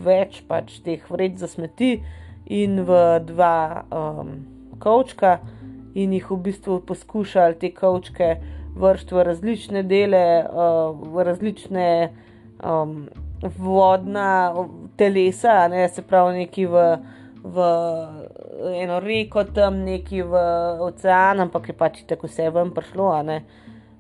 [0.04, 1.94] več pač teh vreč za smeti
[2.50, 4.32] in v dva um,
[4.82, 5.38] kavčka,
[5.94, 8.35] in jih v bistvu poskušali te kavčke
[8.74, 11.88] vršiti v različne dele, uh, v različne
[12.64, 13.06] um,
[13.58, 14.52] vodna
[14.96, 16.87] telesa, ne, se pravi neki v
[17.42, 17.58] v
[18.78, 20.42] eno reko, tam neki v
[20.87, 23.08] ocean, ampak je pač tako vse ven prišlo.
[23.18, 23.40] Uh,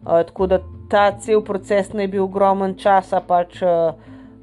[0.04, 0.58] tako da
[0.90, 3.94] ta cel proces naj bi ogromen časa pač uh,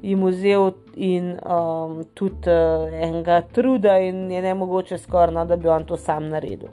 [0.02, 5.56] jim vzel in um, tudi uh, enega truda, in je ne mogoče skoraj, no, da
[5.56, 6.72] bi on to sam naredil.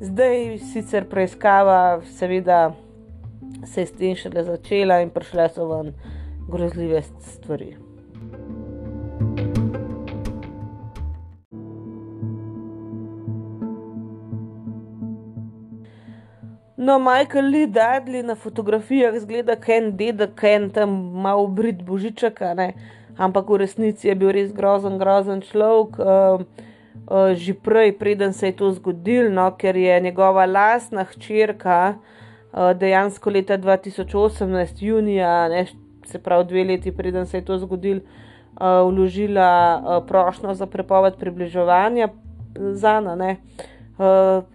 [0.00, 2.74] Zdaj sicer preiskava, seveda,
[3.64, 5.94] se je s tem šele začela in prišle so ven
[6.50, 7.74] grozljive stvari.
[16.84, 20.90] No, Michael Lee Dudley na fotografijah zgleda, da je en dedek, en tam
[21.22, 22.42] malo brit božiček,
[23.16, 25.96] ampak v resnici je bil res grozen, grozen človek.
[25.96, 26.44] Uh,
[27.08, 32.76] uh, že prej, preden se je to zgodilo, no, ker je njegova lastna hčerka uh,
[32.76, 35.66] dejansko leta 2018, junija, ne,
[36.04, 38.00] se pravi dve leti, preden se je to zgodilo,
[38.60, 42.08] uh, vložila uh, prošnjo za prepoved približevanja
[42.54, 43.30] za nane.
[43.30, 43.74] Uh, uh,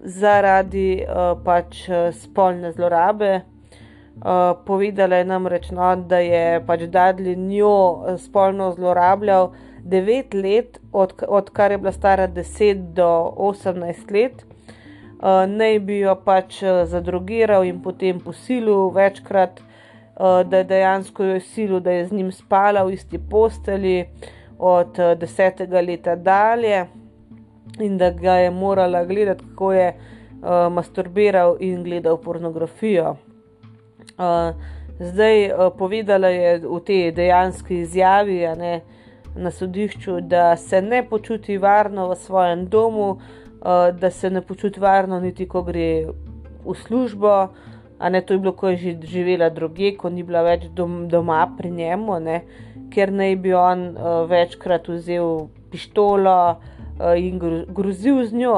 [0.03, 3.41] zaradi uh, pač uh, spolne zlorabe.
[4.19, 9.53] Uh, povedala je namreč, no, da je pač Dudley njo spolno zlorabljal
[9.85, 14.43] 9 let, od, odkar je bila stara 10 do 18 let.
[15.19, 19.63] Uh, naj bi jo pač zadrogiral in potem posilil večkrat,
[20.19, 24.03] uh, da je dejansko jo silil, da je z njim spala v isti posteli
[24.59, 25.63] od uh, 10.
[25.87, 26.98] leta dalje
[27.79, 29.93] in da ga je morala gledati, kako je
[30.41, 33.15] uh, masturbiral in gledal pornografijo.
[34.17, 34.55] Uh,
[34.99, 38.81] zdaj uh, povedala je v tej dejanski izjavi ne,
[39.35, 44.79] na sodišču, da se ne počuti varno v svojem domu, uh, da se ne počuti
[44.79, 46.05] varno, niti ko gre
[46.65, 47.47] v službo.
[47.99, 51.09] A ne to je bilo, ko je že živela druge, ko ni bila več dom,
[51.11, 52.37] doma pri njemu, ne,
[52.93, 56.78] ker naj bi on uh, večkrat vzel pištolo, uh,
[57.17, 58.55] in grozil z njo.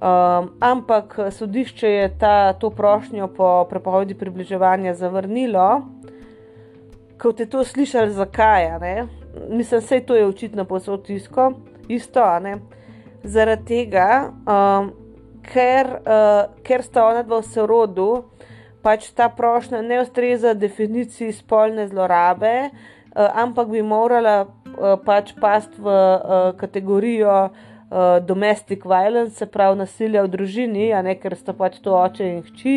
[0.00, 5.82] Um, ampak sodišče je ta, to prošnjo po prepovedi približevanja zavrnilo.
[7.20, 8.80] Kot je to slišali, zakaj?
[9.48, 11.52] Mislim, da je to očitno posod tisko,
[11.88, 12.24] isto.
[13.22, 14.92] Zaradi tega, um,
[15.52, 18.08] ker, uh, ker sta ona dva v sorodu,
[18.80, 24.59] pač ta prošnja ne ustreza definiciji spolne zlorabe, uh, ampak bi morala Eh,
[25.04, 31.16] pač past v uh, kategorijo uh, domestic violence, se pravi nasilja v družini, a ne
[31.20, 32.76] ker sta pač to oče in hči,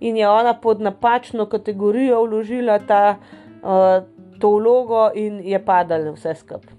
[0.00, 3.18] in je ona pod napačno kategorijo vložila ta,
[3.62, 4.04] uh,
[4.40, 6.78] to vlogo in je padala vse skupaj.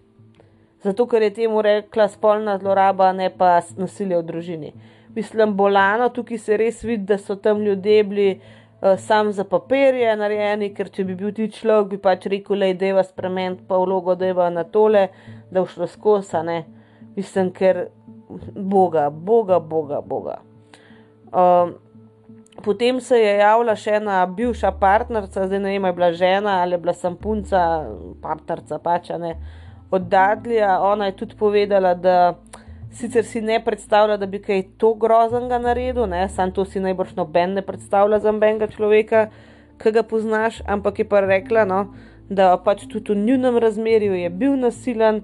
[0.83, 4.73] Zato, ker je temu rekla spolna zloraba, ne pa nasilje v družini.
[5.15, 8.27] Mislim, bolano, tukaj se res vidi, da so tam ljudje bili
[8.97, 12.79] sam za papirje narejeni, ker če bi bil ti človek, bi pač rekel, da je
[12.81, 15.07] deva spremeniti pa vlogo, da je na tole,
[15.51, 16.63] da je šlo skozi, ne.
[17.15, 17.87] Mislim, ker
[18.55, 20.39] Boga, Boga, Boga, Boga.
[21.31, 21.75] Um,
[22.63, 26.75] potem se je javila še ena bivša partnerica, zdaj ne vem, je bila žena ali
[26.75, 27.61] je bila sem punca,
[28.21, 29.37] partnerica pač ne.
[29.93, 32.35] Od Dadlija, ona je tudi povedala, da
[32.93, 36.27] sicer si ne predstavlja, da bi kaj to groznega naredil, ne?
[36.29, 39.27] sam to si najbrž noben ne predstavlja za nobenega človeka,
[39.81, 41.79] ki ga poznaš, ampak je pa rekla, no,
[42.29, 45.23] da pač tudi v njunem razmerju je bil nasilen,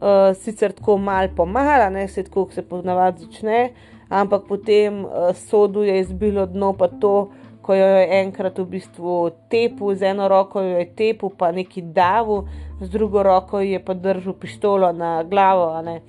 [0.00, 3.60] uh, sicer tako mal po mala, ne se tako, kot se ponavadi začne,
[4.08, 7.30] ampak potem uh, sodu je izbilo dno pa to,
[7.62, 9.14] ko jo je enkrat v bistvu
[9.52, 12.48] tepu, z eno roko jo je tepu, pa neki davu,
[12.80, 16.00] z drugo roko je pa držal pištolo na glavo, ne?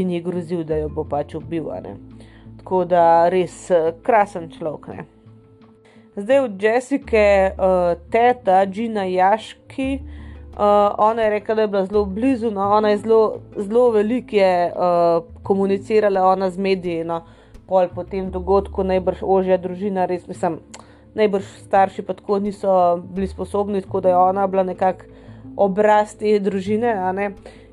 [0.00, 1.70] In ji grozil, da jo bo pač ubil.
[2.58, 4.88] Tako da res eh, krasen človek.
[4.88, 5.04] Ne?
[6.16, 10.58] Zdaj od Jessica, uh, teta Džina Jaški, uh,
[10.98, 15.24] ona je rekla, da je bila zelo blizu, no, ona je zelo, zelo veliko uh,
[15.42, 17.04] komunicirala ona z mediji.
[17.04, 17.24] No,
[17.66, 20.60] pol po tem dogodku, najbrž ožja družina, res mislim,
[21.18, 25.10] najbrž starši pa tako niso bili sposobni, tako da je ona bila nekako
[25.56, 26.94] obraz te družine.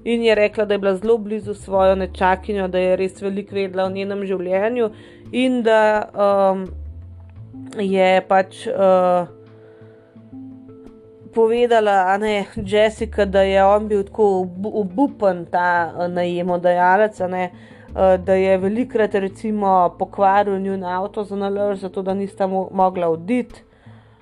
[0.04, 3.86] In je rekla, da je bila zelo blizu svojo nečakinjo, da je res veliko vedela
[3.86, 4.90] o njenem življenju
[5.32, 6.66] in da um,
[7.78, 9.30] je pač uh,
[11.34, 18.58] povedala, ne Jessica, da je on bil tako obupen, ta uh, najemodajalec, uh, da je
[18.58, 23.64] velikrat recimo pokvaril njun avto za nalož, zato da nista mo mogla oditi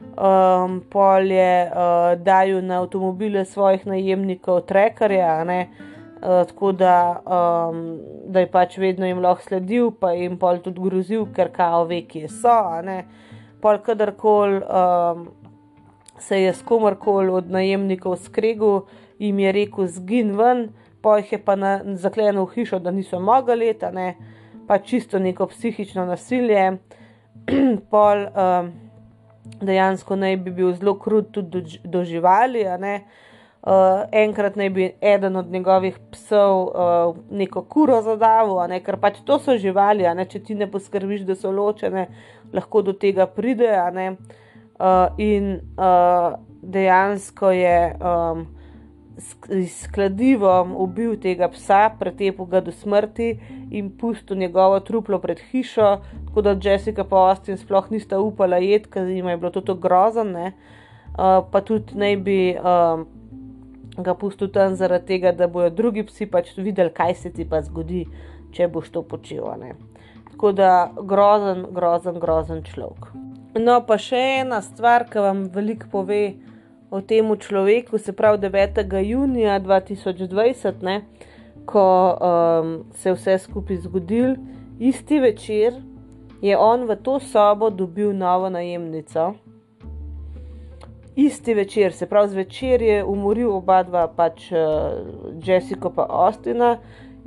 [0.01, 8.51] um, polje uh, dajo na avtomobile svojih najemnikov, trekarja, uh, tako da, um, da je
[8.51, 12.59] pač vedno jim lahko sledil, pa jim pol tudi grozil, ker kao ve, kje so.
[13.61, 15.27] Pol kadarkoli um,
[16.19, 18.85] se je s komorkoli od najemnikov skregal,
[19.19, 20.69] jim je rekel: zgin ven,
[21.01, 24.15] pa jih je pa na, zaklenil v hišo, da niso mogli leta, ne?
[24.67, 26.77] pa čisto neko psihično nasilje.
[27.91, 28.69] pol, um,
[29.61, 32.65] dejansko naj bi bil zelo krut tudi do, do živali.
[33.59, 38.79] Uh, enkrat naj bi eden od njegovih psov uh, neko kuro zadavil, ne?
[38.79, 42.07] ker pač to so živali, če ti ne poskrbiš, da so ločene,
[42.53, 43.73] lahko do tega pride.
[44.79, 48.47] Uh, in uh, dejansko je um,
[49.19, 53.29] s kladivom ubil tega psa, pretepil ga do smrti
[53.71, 58.87] in pustil njegovo truplo pred hišo, tako da Jessica pa Austin sploh nista upala jed,
[58.87, 60.51] ker jim je bilo to grozno.
[61.09, 63.03] Uh, pa tudi naj bi uh,
[64.03, 67.61] ga pustil tam zaradi tega, da bojo drugi psi pač videli, kaj se ti pa
[67.61, 68.05] zgodi,
[68.55, 69.49] če boš to počel.
[70.31, 73.11] Tako da grozen, grozen, grozen človek.
[73.59, 76.21] No, pa še ena stvar, ki vam veliko pove
[76.91, 79.03] o tem človeku, se pravi 9.
[79.05, 81.01] junija 2020, ne,
[81.65, 84.35] ko um, se je vse skupaj zgodil,
[84.79, 85.73] isti večer
[86.41, 89.33] je on v to sobo dobil novo najemnico.
[91.15, 94.57] Isti večer, se pravi, zvečer je umoril oba dva, pač uh,
[95.43, 96.77] Jessico pa Ostina.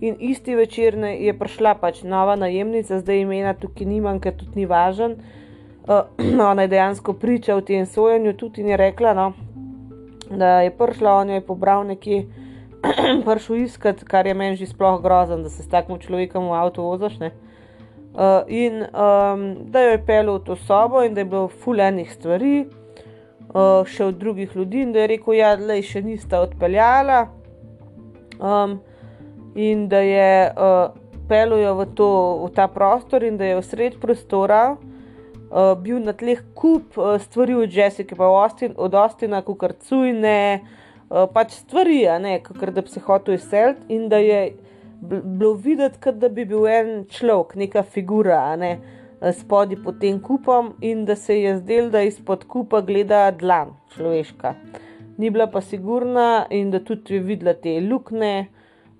[0.01, 4.67] In isti večer je prišla pač nova najemnica, zdaj imena tukaj nimam, ker tudi ni
[4.67, 5.19] važen.
[5.85, 6.09] Uh,
[6.51, 9.33] ona je dejansko priča v tem sojenju, tudi ni rekla, no,
[10.39, 12.27] da je prišla, on je pobral nekje,
[13.27, 16.83] prišel iskat, kar je meni že sploh grozen, da se s takim človekom v avtu
[16.83, 17.19] voziš.
[18.13, 22.13] Uh, in um, da jo je pel v to sobo, in da je bilo fulejnih
[22.13, 22.67] stvari,
[23.55, 27.27] uh, še od drugih ljudi, in da je rekel, da ja, še nista odpeljala.
[28.43, 28.81] Um,
[29.57, 30.93] in da je uh,
[31.29, 31.89] pel jo v,
[32.45, 34.92] v ta prostor, in da je v sred prostora uh,
[35.77, 38.95] bil na tleh kup uh, stvari od Jessica, pa Austin, od
[39.45, 40.61] kot kar cujne,
[41.11, 42.07] uh, pač stvari,
[42.45, 44.57] kot da bi se hotel izseliti in da je
[45.03, 48.79] bilo videti, da bi bil en človek, neka figura, ne,
[49.21, 54.55] spodaj pod tem kupom in da se je zdel, da izpod kupa gleda dlan človeška.
[55.19, 58.49] Ni bila pa sigurna in da tudi je videla te lukne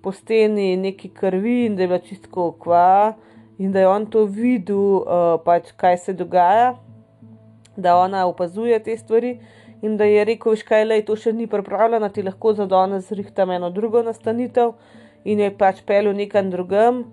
[0.01, 3.13] po steni, neki krvi in da je bila čisto kva
[3.57, 6.73] in da je on to videl, uh, pač, kaj se dogaja,
[7.75, 9.37] da ona opazuje te stvari.
[9.83, 13.51] In da je rekel, škaj le, to še ni pripravljeno, ti lahko za danes zrihtam
[13.51, 14.77] eno drugo nastanitev,
[15.27, 17.03] in je pač pel v nekem drugem.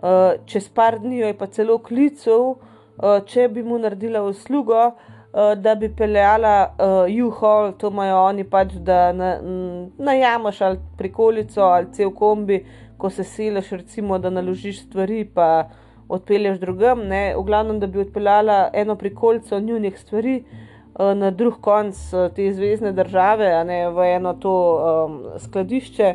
[0.00, 4.86] Uh, čez par dni jo je pa celo klical, uh, če bi mu naredila uslugo,
[4.94, 11.68] uh, da bi peljala uh, U-Haul, to imajo oni pač, da najamaš na ali prikolico
[11.68, 12.62] ali cel kombi,
[13.04, 15.26] ko se siliš, recimo, da naložiš stvari.
[15.28, 15.68] Pa,
[16.08, 21.60] odpelješ drugam, ne, v glavnem, da bi odpeljala eno prikolico njunih stvari uh, na drug
[21.60, 26.14] konc uh, te zvezdne države, ne, v eno to um, skladišče,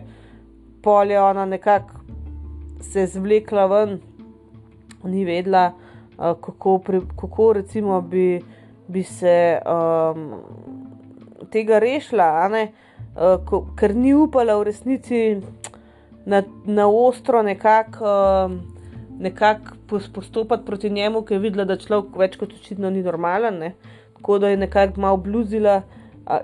[0.83, 1.93] polje ona nekako
[2.81, 3.99] se zvlekla ven,
[5.03, 5.71] ni vedela,
[6.17, 8.41] uh, kako, pri, kako recimo bi,
[8.87, 10.33] bi se um,
[11.51, 15.41] tega rešila, uh, ko, ker ni upala v resnici
[16.29, 18.05] na, na ostro nekako.
[18.45, 18.59] Um,
[19.19, 23.57] nekako postopati proti njemu, ker je videla, da človek več kot očitno ni normalen.
[23.59, 23.73] Ne?
[24.15, 25.81] Tako da je nekako malo bluzila,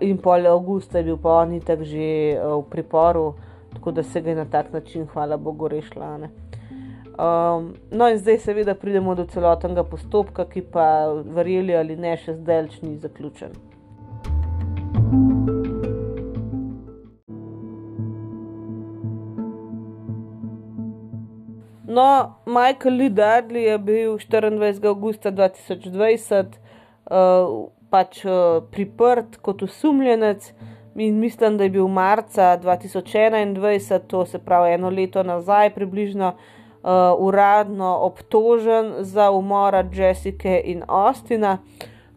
[0.02, 3.34] in pol avgusta je bil pa on itak že v priporu,
[3.74, 6.18] tako da se ga je na tak način, hvala Bogu, rešila.
[7.16, 12.36] Um, no, in zdaj seveda pridemo do celotnega postopka, ki pa, verjeli ali ne, še
[12.42, 13.56] zdaj ni zaključen.
[21.96, 24.88] No, Michael Lee Dudley je bil 24.
[24.88, 26.46] augusta 2020
[27.08, 30.50] uh, pač, uh, priprt kot osumljenec
[30.96, 36.92] in mislim, da je bil marca 2021, to se pravi eno leto nazaj, približno uh,
[37.18, 41.58] uradno obtožen za umora Jessica in Austina.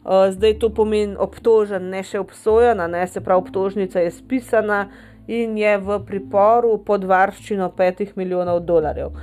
[0.03, 4.88] Uh, zdaj to pomeni obtožen, ne še obsojen, ne se pravi, obtožnica je spisana
[5.27, 9.14] in je v priporu pod varščino 5 milijonov dolarjev.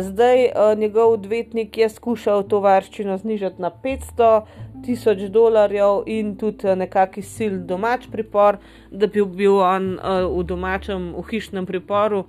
[0.00, 4.42] Zdaj njegov odvetnik je skušal to varščino znižati na 500
[4.84, 8.60] tisoč dolarjev in tudi nekakšen sil domač pripor,
[8.90, 9.96] da bi bil on
[10.36, 12.24] v domačem, v hišnem priporu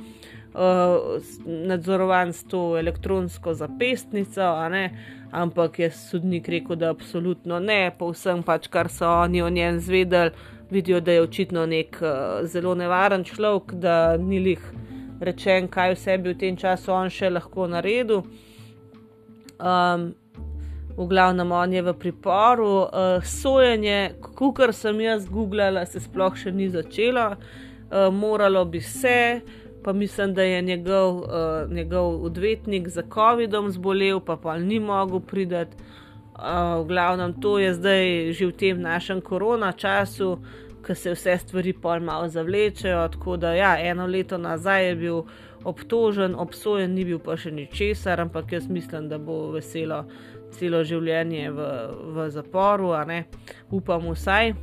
[1.45, 4.41] nadzorovan s to elektronsko zapestnico,
[5.31, 9.79] ampak je sodnik rekel, da absolutno ne, pa vsem pač, kar so oni o njem
[9.79, 10.31] zvedeli,
[10.71, 11.99] vidijo, da je očitno nek
[12.43, 14.63] zelo nevaren človek, da ni lih
[15.21, 18.23] rečen, kaj vse bi v tem času on še lahko naredil.
[19.59, 20.13] Um,
[20.95, 24.15] v glavnem, on je v priporu, uh, sojenje,
[24.55, 29.41] kar sem jaz googlala, se sploh še ni začelo, uh, moralo bi se.
[29.83, 35.19] Pa mislim, da je njegov, uh, njegov odvetnik za COVID-om zbolel, pa pa ni mogel
[35.19, 35.67] priti.
[36.35, 40.39] Uh, v glavnem, to je zdaj že v tem našem korona času,
[40.85, 43.07] ki se vse stvari pol malo zavlečejo.
[43.15, 45.21] Tako da, ja, eno leto nazaj je bil
[45.63, 50.03] obtožen, obsojen, ni bil pa še ničesar, ampak jaz mislim, da bo veselo
[50.55, 51.67] celo življenje v,
[52.15, 52.93] v zaporu,
[53.71, 54.53] upam vsaj.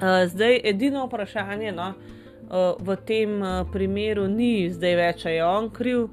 [0.00, 1.90] Uh, zdaj, edino vprašanje, no,
[2.48, 6.06] uh, v tem uh, primeru ni zdaj več, a je on kriv,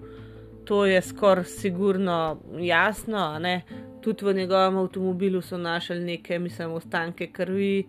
[0.68, 3.40] to je skoraj sigurno jasno.
[4.04, 7.88] Tudi v njegovem avtomobilu so našli neke, mislim, ostanke krvi,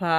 [0.00, 0.12] pa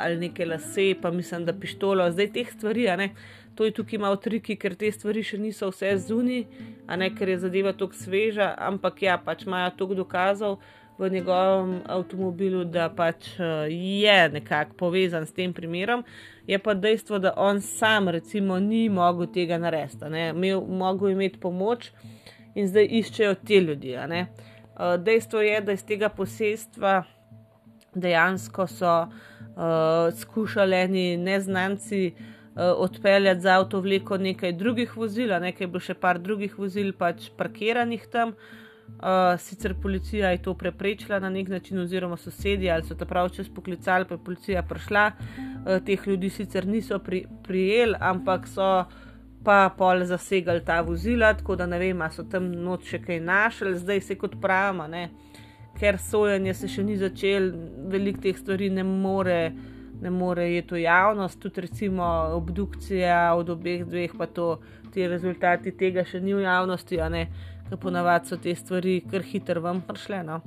[0.00, 3.10] ali neke lase, pa mislim, da pištolo, zdaj teh stvari, ne.
[3.56, 6.42] To je tukaj malo triki, ker te stvari še niso vse zunaj,
[6.88, 10.58] a ne ker je zadeva tako sveža, ampak ja, pač imajo toliko dokazov
[10.98, 13.36] v njegovem avtomobilu, da pač
[13.70, 16.04] je nekako povezan s tem primerom
[16.46, 21.90] je pa dejstvo, da on sam, recimo, ni mogel tega narediti, imel mogel imeti pomoč
[22.54, 23.96] in zdaj iščejo te ljudi.
[23.96, 27.02] Uh, dejstvo je, da iz tega posestva
[27.96, 28.92] dejansko so
[29.56, 35.80] uh, skušali neki neznanci uh, odpeljati z avto vleko nekaj drugih vozil, nekaj je bilo
[35.80, 38.36] še par drugih vozil, pač parkiranih tam.
[38.86, 43.28] Uh, sicer policija je to preprečila na nek način, oziroma sosedje ali so ta prav
[43.34, 45.10] čas poklicali, pa je policija prišla.
[45.10, 48.86] Uh, teh ljudi sicer niso pri, prijeli, ampak so
[49.46, 53.20] pa pol zasegali ta vozila, tako da ne vem, ali so tam noč še kaj
[53.22, 55.08] našli, zdaj se kot pravima, ne?
[55.78, 57.50] Ker sojenje se še ni začel,
[57.92, 59.40] veliko teh stvari ne more.
[59.96, 62.04] Ne more je to javnost, tudi recimo
[62.36, 64.58] obdukcija od obeh dveh, pa to,
[64.92, 67.22] ti rezultati tega še ni v javnosti, a ne.
[67.24, 70.22] Uh, ker ponavadi so te stvari kar hitro vam prišle.
[70.24, 70.40] No.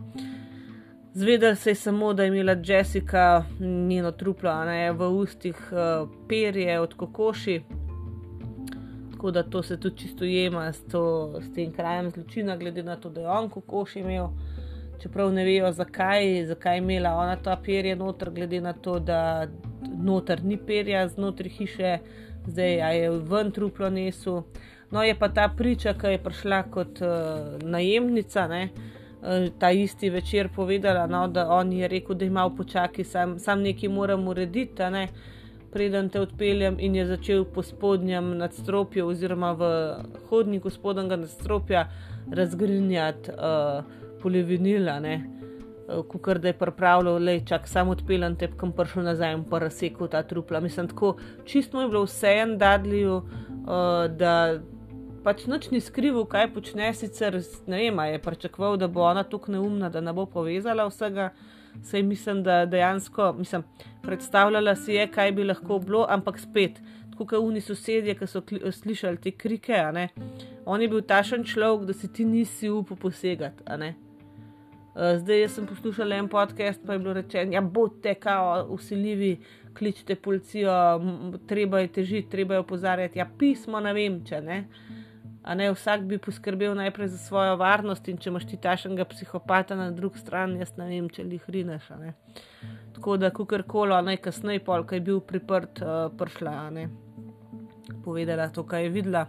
[1.14, 6.80] Zvedel se je samo, da je imela Jessica njeno truplo ne, v ustih uh, perje
[6.80, 7.62] od kokoši,
[9.12, 12.96] tako da to se tudi čisto jema s, to, s tem krajem zločina, glede na
[12.96, 14.30] to, da je on kokoši imel.
[15.00, 19.48] Čeprav ne vejo, zakaj, zakaj je imela ona ta perje noter, glede na to, da
[19.98, 21.98] noter ni perja znotraj hiše,
[22.48, 24.44] zdaj je ven truplo nesu.
[24.92, 30.10] No, je pa ta priča, ki je prišla kot uh, najemnica, ne, uh, ta isti
[30.10, 34.28] večer povedala, no, da on je rekel, da ima v počaki, sam, sam nekaj moram
[34.28, 35.08] urediti, ne,
[35.72, 39.70] preden te odpeljem, in je začel po spodnjem nadstropju, oziroma v
[40.30, 41.86] hodniku spodnjega nadstropja,
[42.34, 45.00] razgrinjati uh, polivinila.
[46.08, 49.60] Kukor da je pripravljal, da je čak samo odpeljen, te pa prišel nazaj in pa
[49.60, 50.60] razsekal ta trupla.
[50.60, 51.16] Mislim, tako
[51.46, 53.24] čisto je bilo vse en dadlju, uh,
[54.18, 54.60] da
[55.24, 59.52] pač noč ni skrival, kaj počne, sicer ne vem, je pričakoval, da bo ona tako
[59.52, 61.30] neumna, da ne bo povezala vsega.
[61.86, 63.64] Sej mislim, da dejansko mislim,
[64.02, 68.42] predstavljala si je, kaj bi lahko bilo, ampak spet, tako kot oni sosedje, ki so
[68.82, 69.78] slišali te krike,
[70.66, 73.64] on je bil tašen človek, da si ti nisi upal posegati.
[75.00, 79.40] Zdaj sem poslušal en podcast, pa je bilo rečeno, ja, bote kao usiljivi,
[79.78, 80.72] kličite policijo,
[81.48, 83.20] treba je težiti, treba je opozarjati.
[83.20, 84.58] Ja, pismo ne vem, če ne.
[85.44, 89.78] A ne vsak bi poskrbel najprej za svojo varnost, in če imaš ti tašnega psihopata
[89.80, 91.88] na drugi strani, jaz ne vem, če jih rineš.
[92.98, 96.90] Tako da, kar koli, najkasneje, pol, ki je bil priprt, uh, prišla, ne,
[98.04, 99.24] povedala to, kar je videla.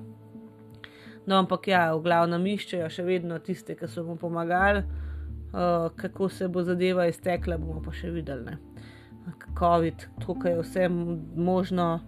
[1.26, 4.82] No, ampak ja, v glavnem iščejo še vedno tiste, ki so mu pomagali,
[5.52, 8.56] uh, kako se bo zadeva iztekla, bomo pa še videli.
[9.58, 10.88] COVID, tukaj je vse
[11.36, 12.00] možno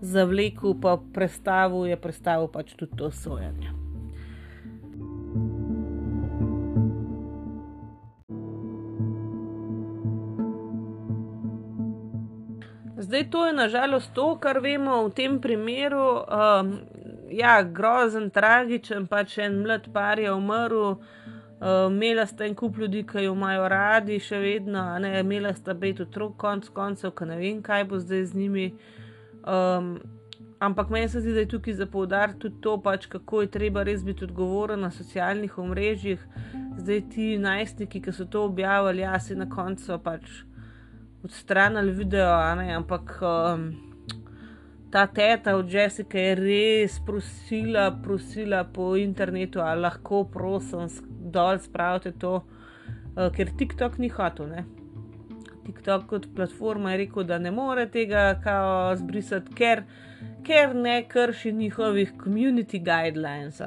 [0.00, 3.72] zavlekel, pa predstavil je predstavil pač tudi to sojenje.
[12.96, 16.24] Zdaj, to je nažalost to, kar vemo v tem primeru.
[16.26, 16.72] Um,
[17.30, 21.25] ja, grozen, tragičen, pač en mlad par je umrl, uh,
[21.60, 26.02] imela sta en kup ljudi, ki jo imajo radi, še vedno, ne, imela sta pet
[26.04, 28.66] otrok, konc koncev, ki ne vem, kaj bo zdaj z njimi.
[29.46, 29.96] Um,
[30.60, 33.86] ampak meni se zdi, da je tukaj za poudariti tudi to, pač, kako je treba
[33.88, 36.20] res biti odgovoren na socialnih omrežjih.
[36.76, 40.28] Zdaj ti najstniki, ki so to objavili, ja, si na koncu pač
[41.24, 43.70] odstranili video, ne, ampak um,
[44.92, 50.88] ta teta od Jessica je res prosila, prosila po internetu, ali lahko prosim,
[51.36, 54.56] dol spravite to, uh, ker TikTok ni hotel.
[55.66, 58.36] TikTok kot platforma je rekel, da ne more tega
[58.96, 59.82] zbrisati, ker,
[60.46, 63.60] ker ne krši njihovih community guidelines,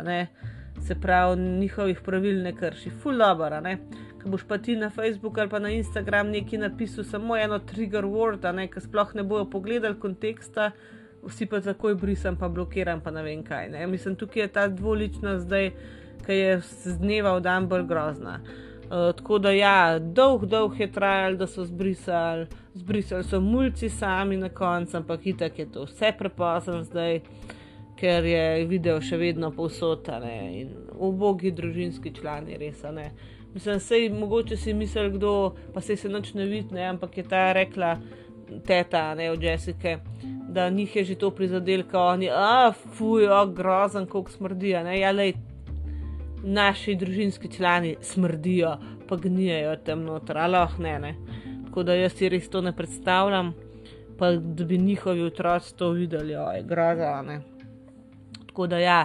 [0.88, 2.94] se pravi, njihovih pravil ne krši.
[3.04, 3.60] Fulabara,
[4.22, 8.06] ki boš pa ti na Facebook ali pa na Instagram nekaj napisal, samo eno trigger
[8.08, 10.72] word, ki sploh ne bojo pogledali konteksta.
[11.20, 13.70] Vsi pa takoj brisam, pa blokiram, pa ne vem kaj.
[13.70, 13.88] Ne?
[13.88, 15.72] Mislim, tukaj je ta dvoličnost zdaj,
[16.30, 18.40] ki je z dneva v dan bolj grozna.
[18.90, 24.38] Uh, tako da, ja, dolg, dolg je trajal, da so zbrisali, zbrisali so mulci sami
[24.38, 27.20] na koncu, ampak itak je to vse prepozno zdaj,
[27.98, 33.10] ker je video še vedno povsotane in ubogi družinski člani, res ne.
[33.54, 37.50] Mislim, sej, mogoče si misli, kdo pa se je noč ne vidi, ampak je ta
[37.54, 37.98] rekla,
[38.66, 39.98] teta, ne od Jessica,
[40.50, 44.86] da njih je že to prizadel, ko oni, a fuj, a grozen, koliko smrdijo.
[44.94, 45.34] Ja, lej,
[46.44, 48.78] naši družinski člani smrdijo,
[49.08, 51.16] pa gnijajo tam noter, aloh ne, ne.
[51.66, 53.54] Tako da jaz si res to ne predstavljam,
[54.18, 57.42] pa da bi njihovi otroci to videli, oj, grozane.
[58.48, 59.00] Tako da ja,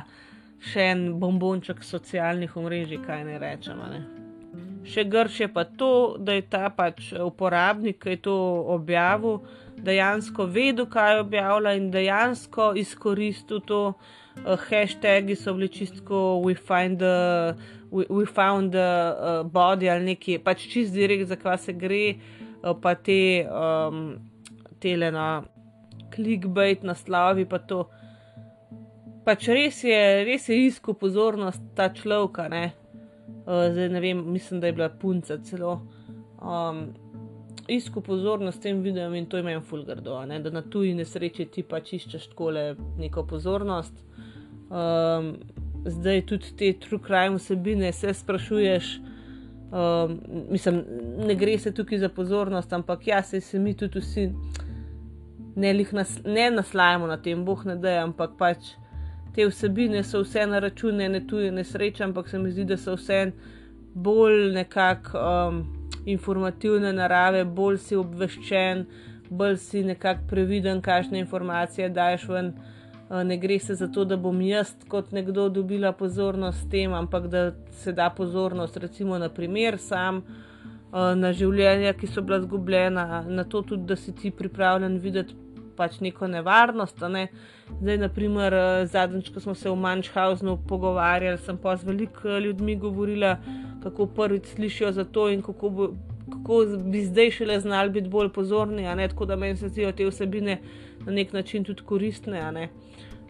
[0.72, 3.89] še en bombonček socialnih omrežij, kaj ne rečemo.
[3.93, 4.03] Ne.
[4.85, 8.37] Še grš je pa to, da je ta pač uporabnik, ki je to
[8.74, 9.41] objavil,
[9.80, 13.82] dejansko vedel, kaj objavlja in dejansko izkoristil to.
[14.43, 17.57] Uh, hashtagi so bili čistko, we find the,
[17.91, 22.16] we, we found the uh, body ali nekaj, pač čist direkt, za kva se gre,
[22.61, 24.18] uh, pa te um,
[24.82, 25.45] tele na
[26.14, 27.85] clickbait naslovi, pa to.
[29.24, 32.66] Pač res je, res je isko pozornost ta človeka, ne.
[33.47, 35.78] Uh, zdaj ne vem, mislim, da je bila punca celo.
[36.43, 36.91] Um,
[37.69, 42.29] isko pozornost tem videom in to imam fulgardo, da na tuji nesreči ti pa čiščeš
[42.33, 43.95] takole neko pozornost.
[44.71, 45.35] Um,
[45.85, 48.99] zdaj tudi te true crime vsebine se sprašuješ.
[49.75, 50.83] Um, mislim,
[51.27, 54.29] ne gre se tukaj za pozornost, ampak ja, se, se mi tudi vsi
[55.57, 58.75] ne, nas, ne naslajamo na tem, boh ne da, ampak pač
[59.35, 62.95] te vsebine so vse na račune, ne tuje nesreče, ampak se mi zdi, da so
[62.95, 63.33] vse
[63.95, 65.19] bolj nekako.
[65.19, 65.65] Um,
[66.07, 68.87] informativne narave, bolj si obveščen,
[69.31, 72.55] bolj si nekako previden, kakšne informacije daješ ven.
[73.11, 76.93] Eh, ne gre se za to, da bom jaz kot nekdo dobila pozornost s tem,
[76.95, 82.41] ampak da se da pozornost, recimo, na primer, sam, eh, na življenja, ki so bila
[82.41, 85.35] zgubljena, na to tudi, da si ti pripravljen videti
[85.77, 87.01] pač neko nevarnost.
[87.11, 87.29] Ne?
[87.81, 92.77] Zdaj, naprimer, eh, zadnjič, ko smo se v Manchhausnu pogovarjali, sem pa z veliko ljudmi
[92.77, 93.37] govorila,
[93.83, 95.89] kako prvič slišijo za to in kako, bo,
[96.31, 98.85] kako bi zdaj šele znali biti bolj pozorni.
[99.09, 100.59] Tako da meni se zdijo te vsebine
[101.07, 102.68] na nek način tudi koristne.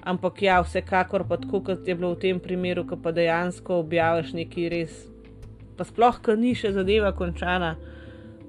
[0.05, 4.34] Ampak ja, vsekakor pa tako, kot je bilo v tem primeru, ko pa dejansko objaviš
[4.36, 4.99] nekaj res,
[5.78, 7.72] pa sploh, ki ni še zadeva končana,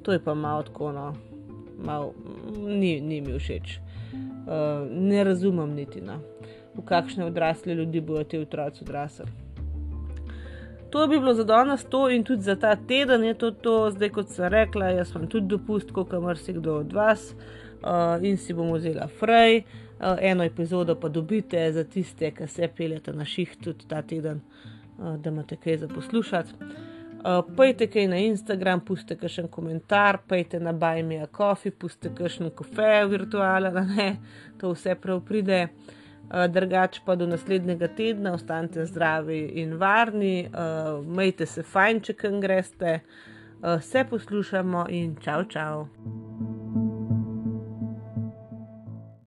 [0.03, 1.05] to je pa malo tako, no,
[1.79, 2.11] malo,
[2.59, 3.79] ni, ni mi všeč.
[4.13, 6.19] Uh, ne razumem niti, no,
[6.75, 9.45] v kakšne odrasle ljudi bodo ti otroci odrasli
[10.95, 13.91] to bi bilo za danes to in tudi za ta teden je to, to.
[13.91, 18.53] zdaj kot sem rekla, jaz sem tudi dopust, kot marsikdo od vas uh, in si
[18.53, 19.57] bom vzela fraj.
[19.57, 24.39] Uh, eno epizodo pa dobite za tiste, ki se peljete na ših tudi ta teden,
[24.97, 26.53] uh, da imate kaj za poslušati.
[27.25, 33.05] Uh, pejte kaj na Instagram, pustite kakšen komentar, pejte na Bajmija Coffee, pustite kakšen kofe
[33.09, 34.09] virtualen, ne,
[34.61, 35.67] to vse prav pride.
[36.31, 42.17] Eh, drugače pa do naslednjega tedna, ostanite zdravi in varni, uh, majte se fajn, če
[42.17, 42.99] kam greste,
[43.61, 45.85] uh, vse poslušamo in čau, čau.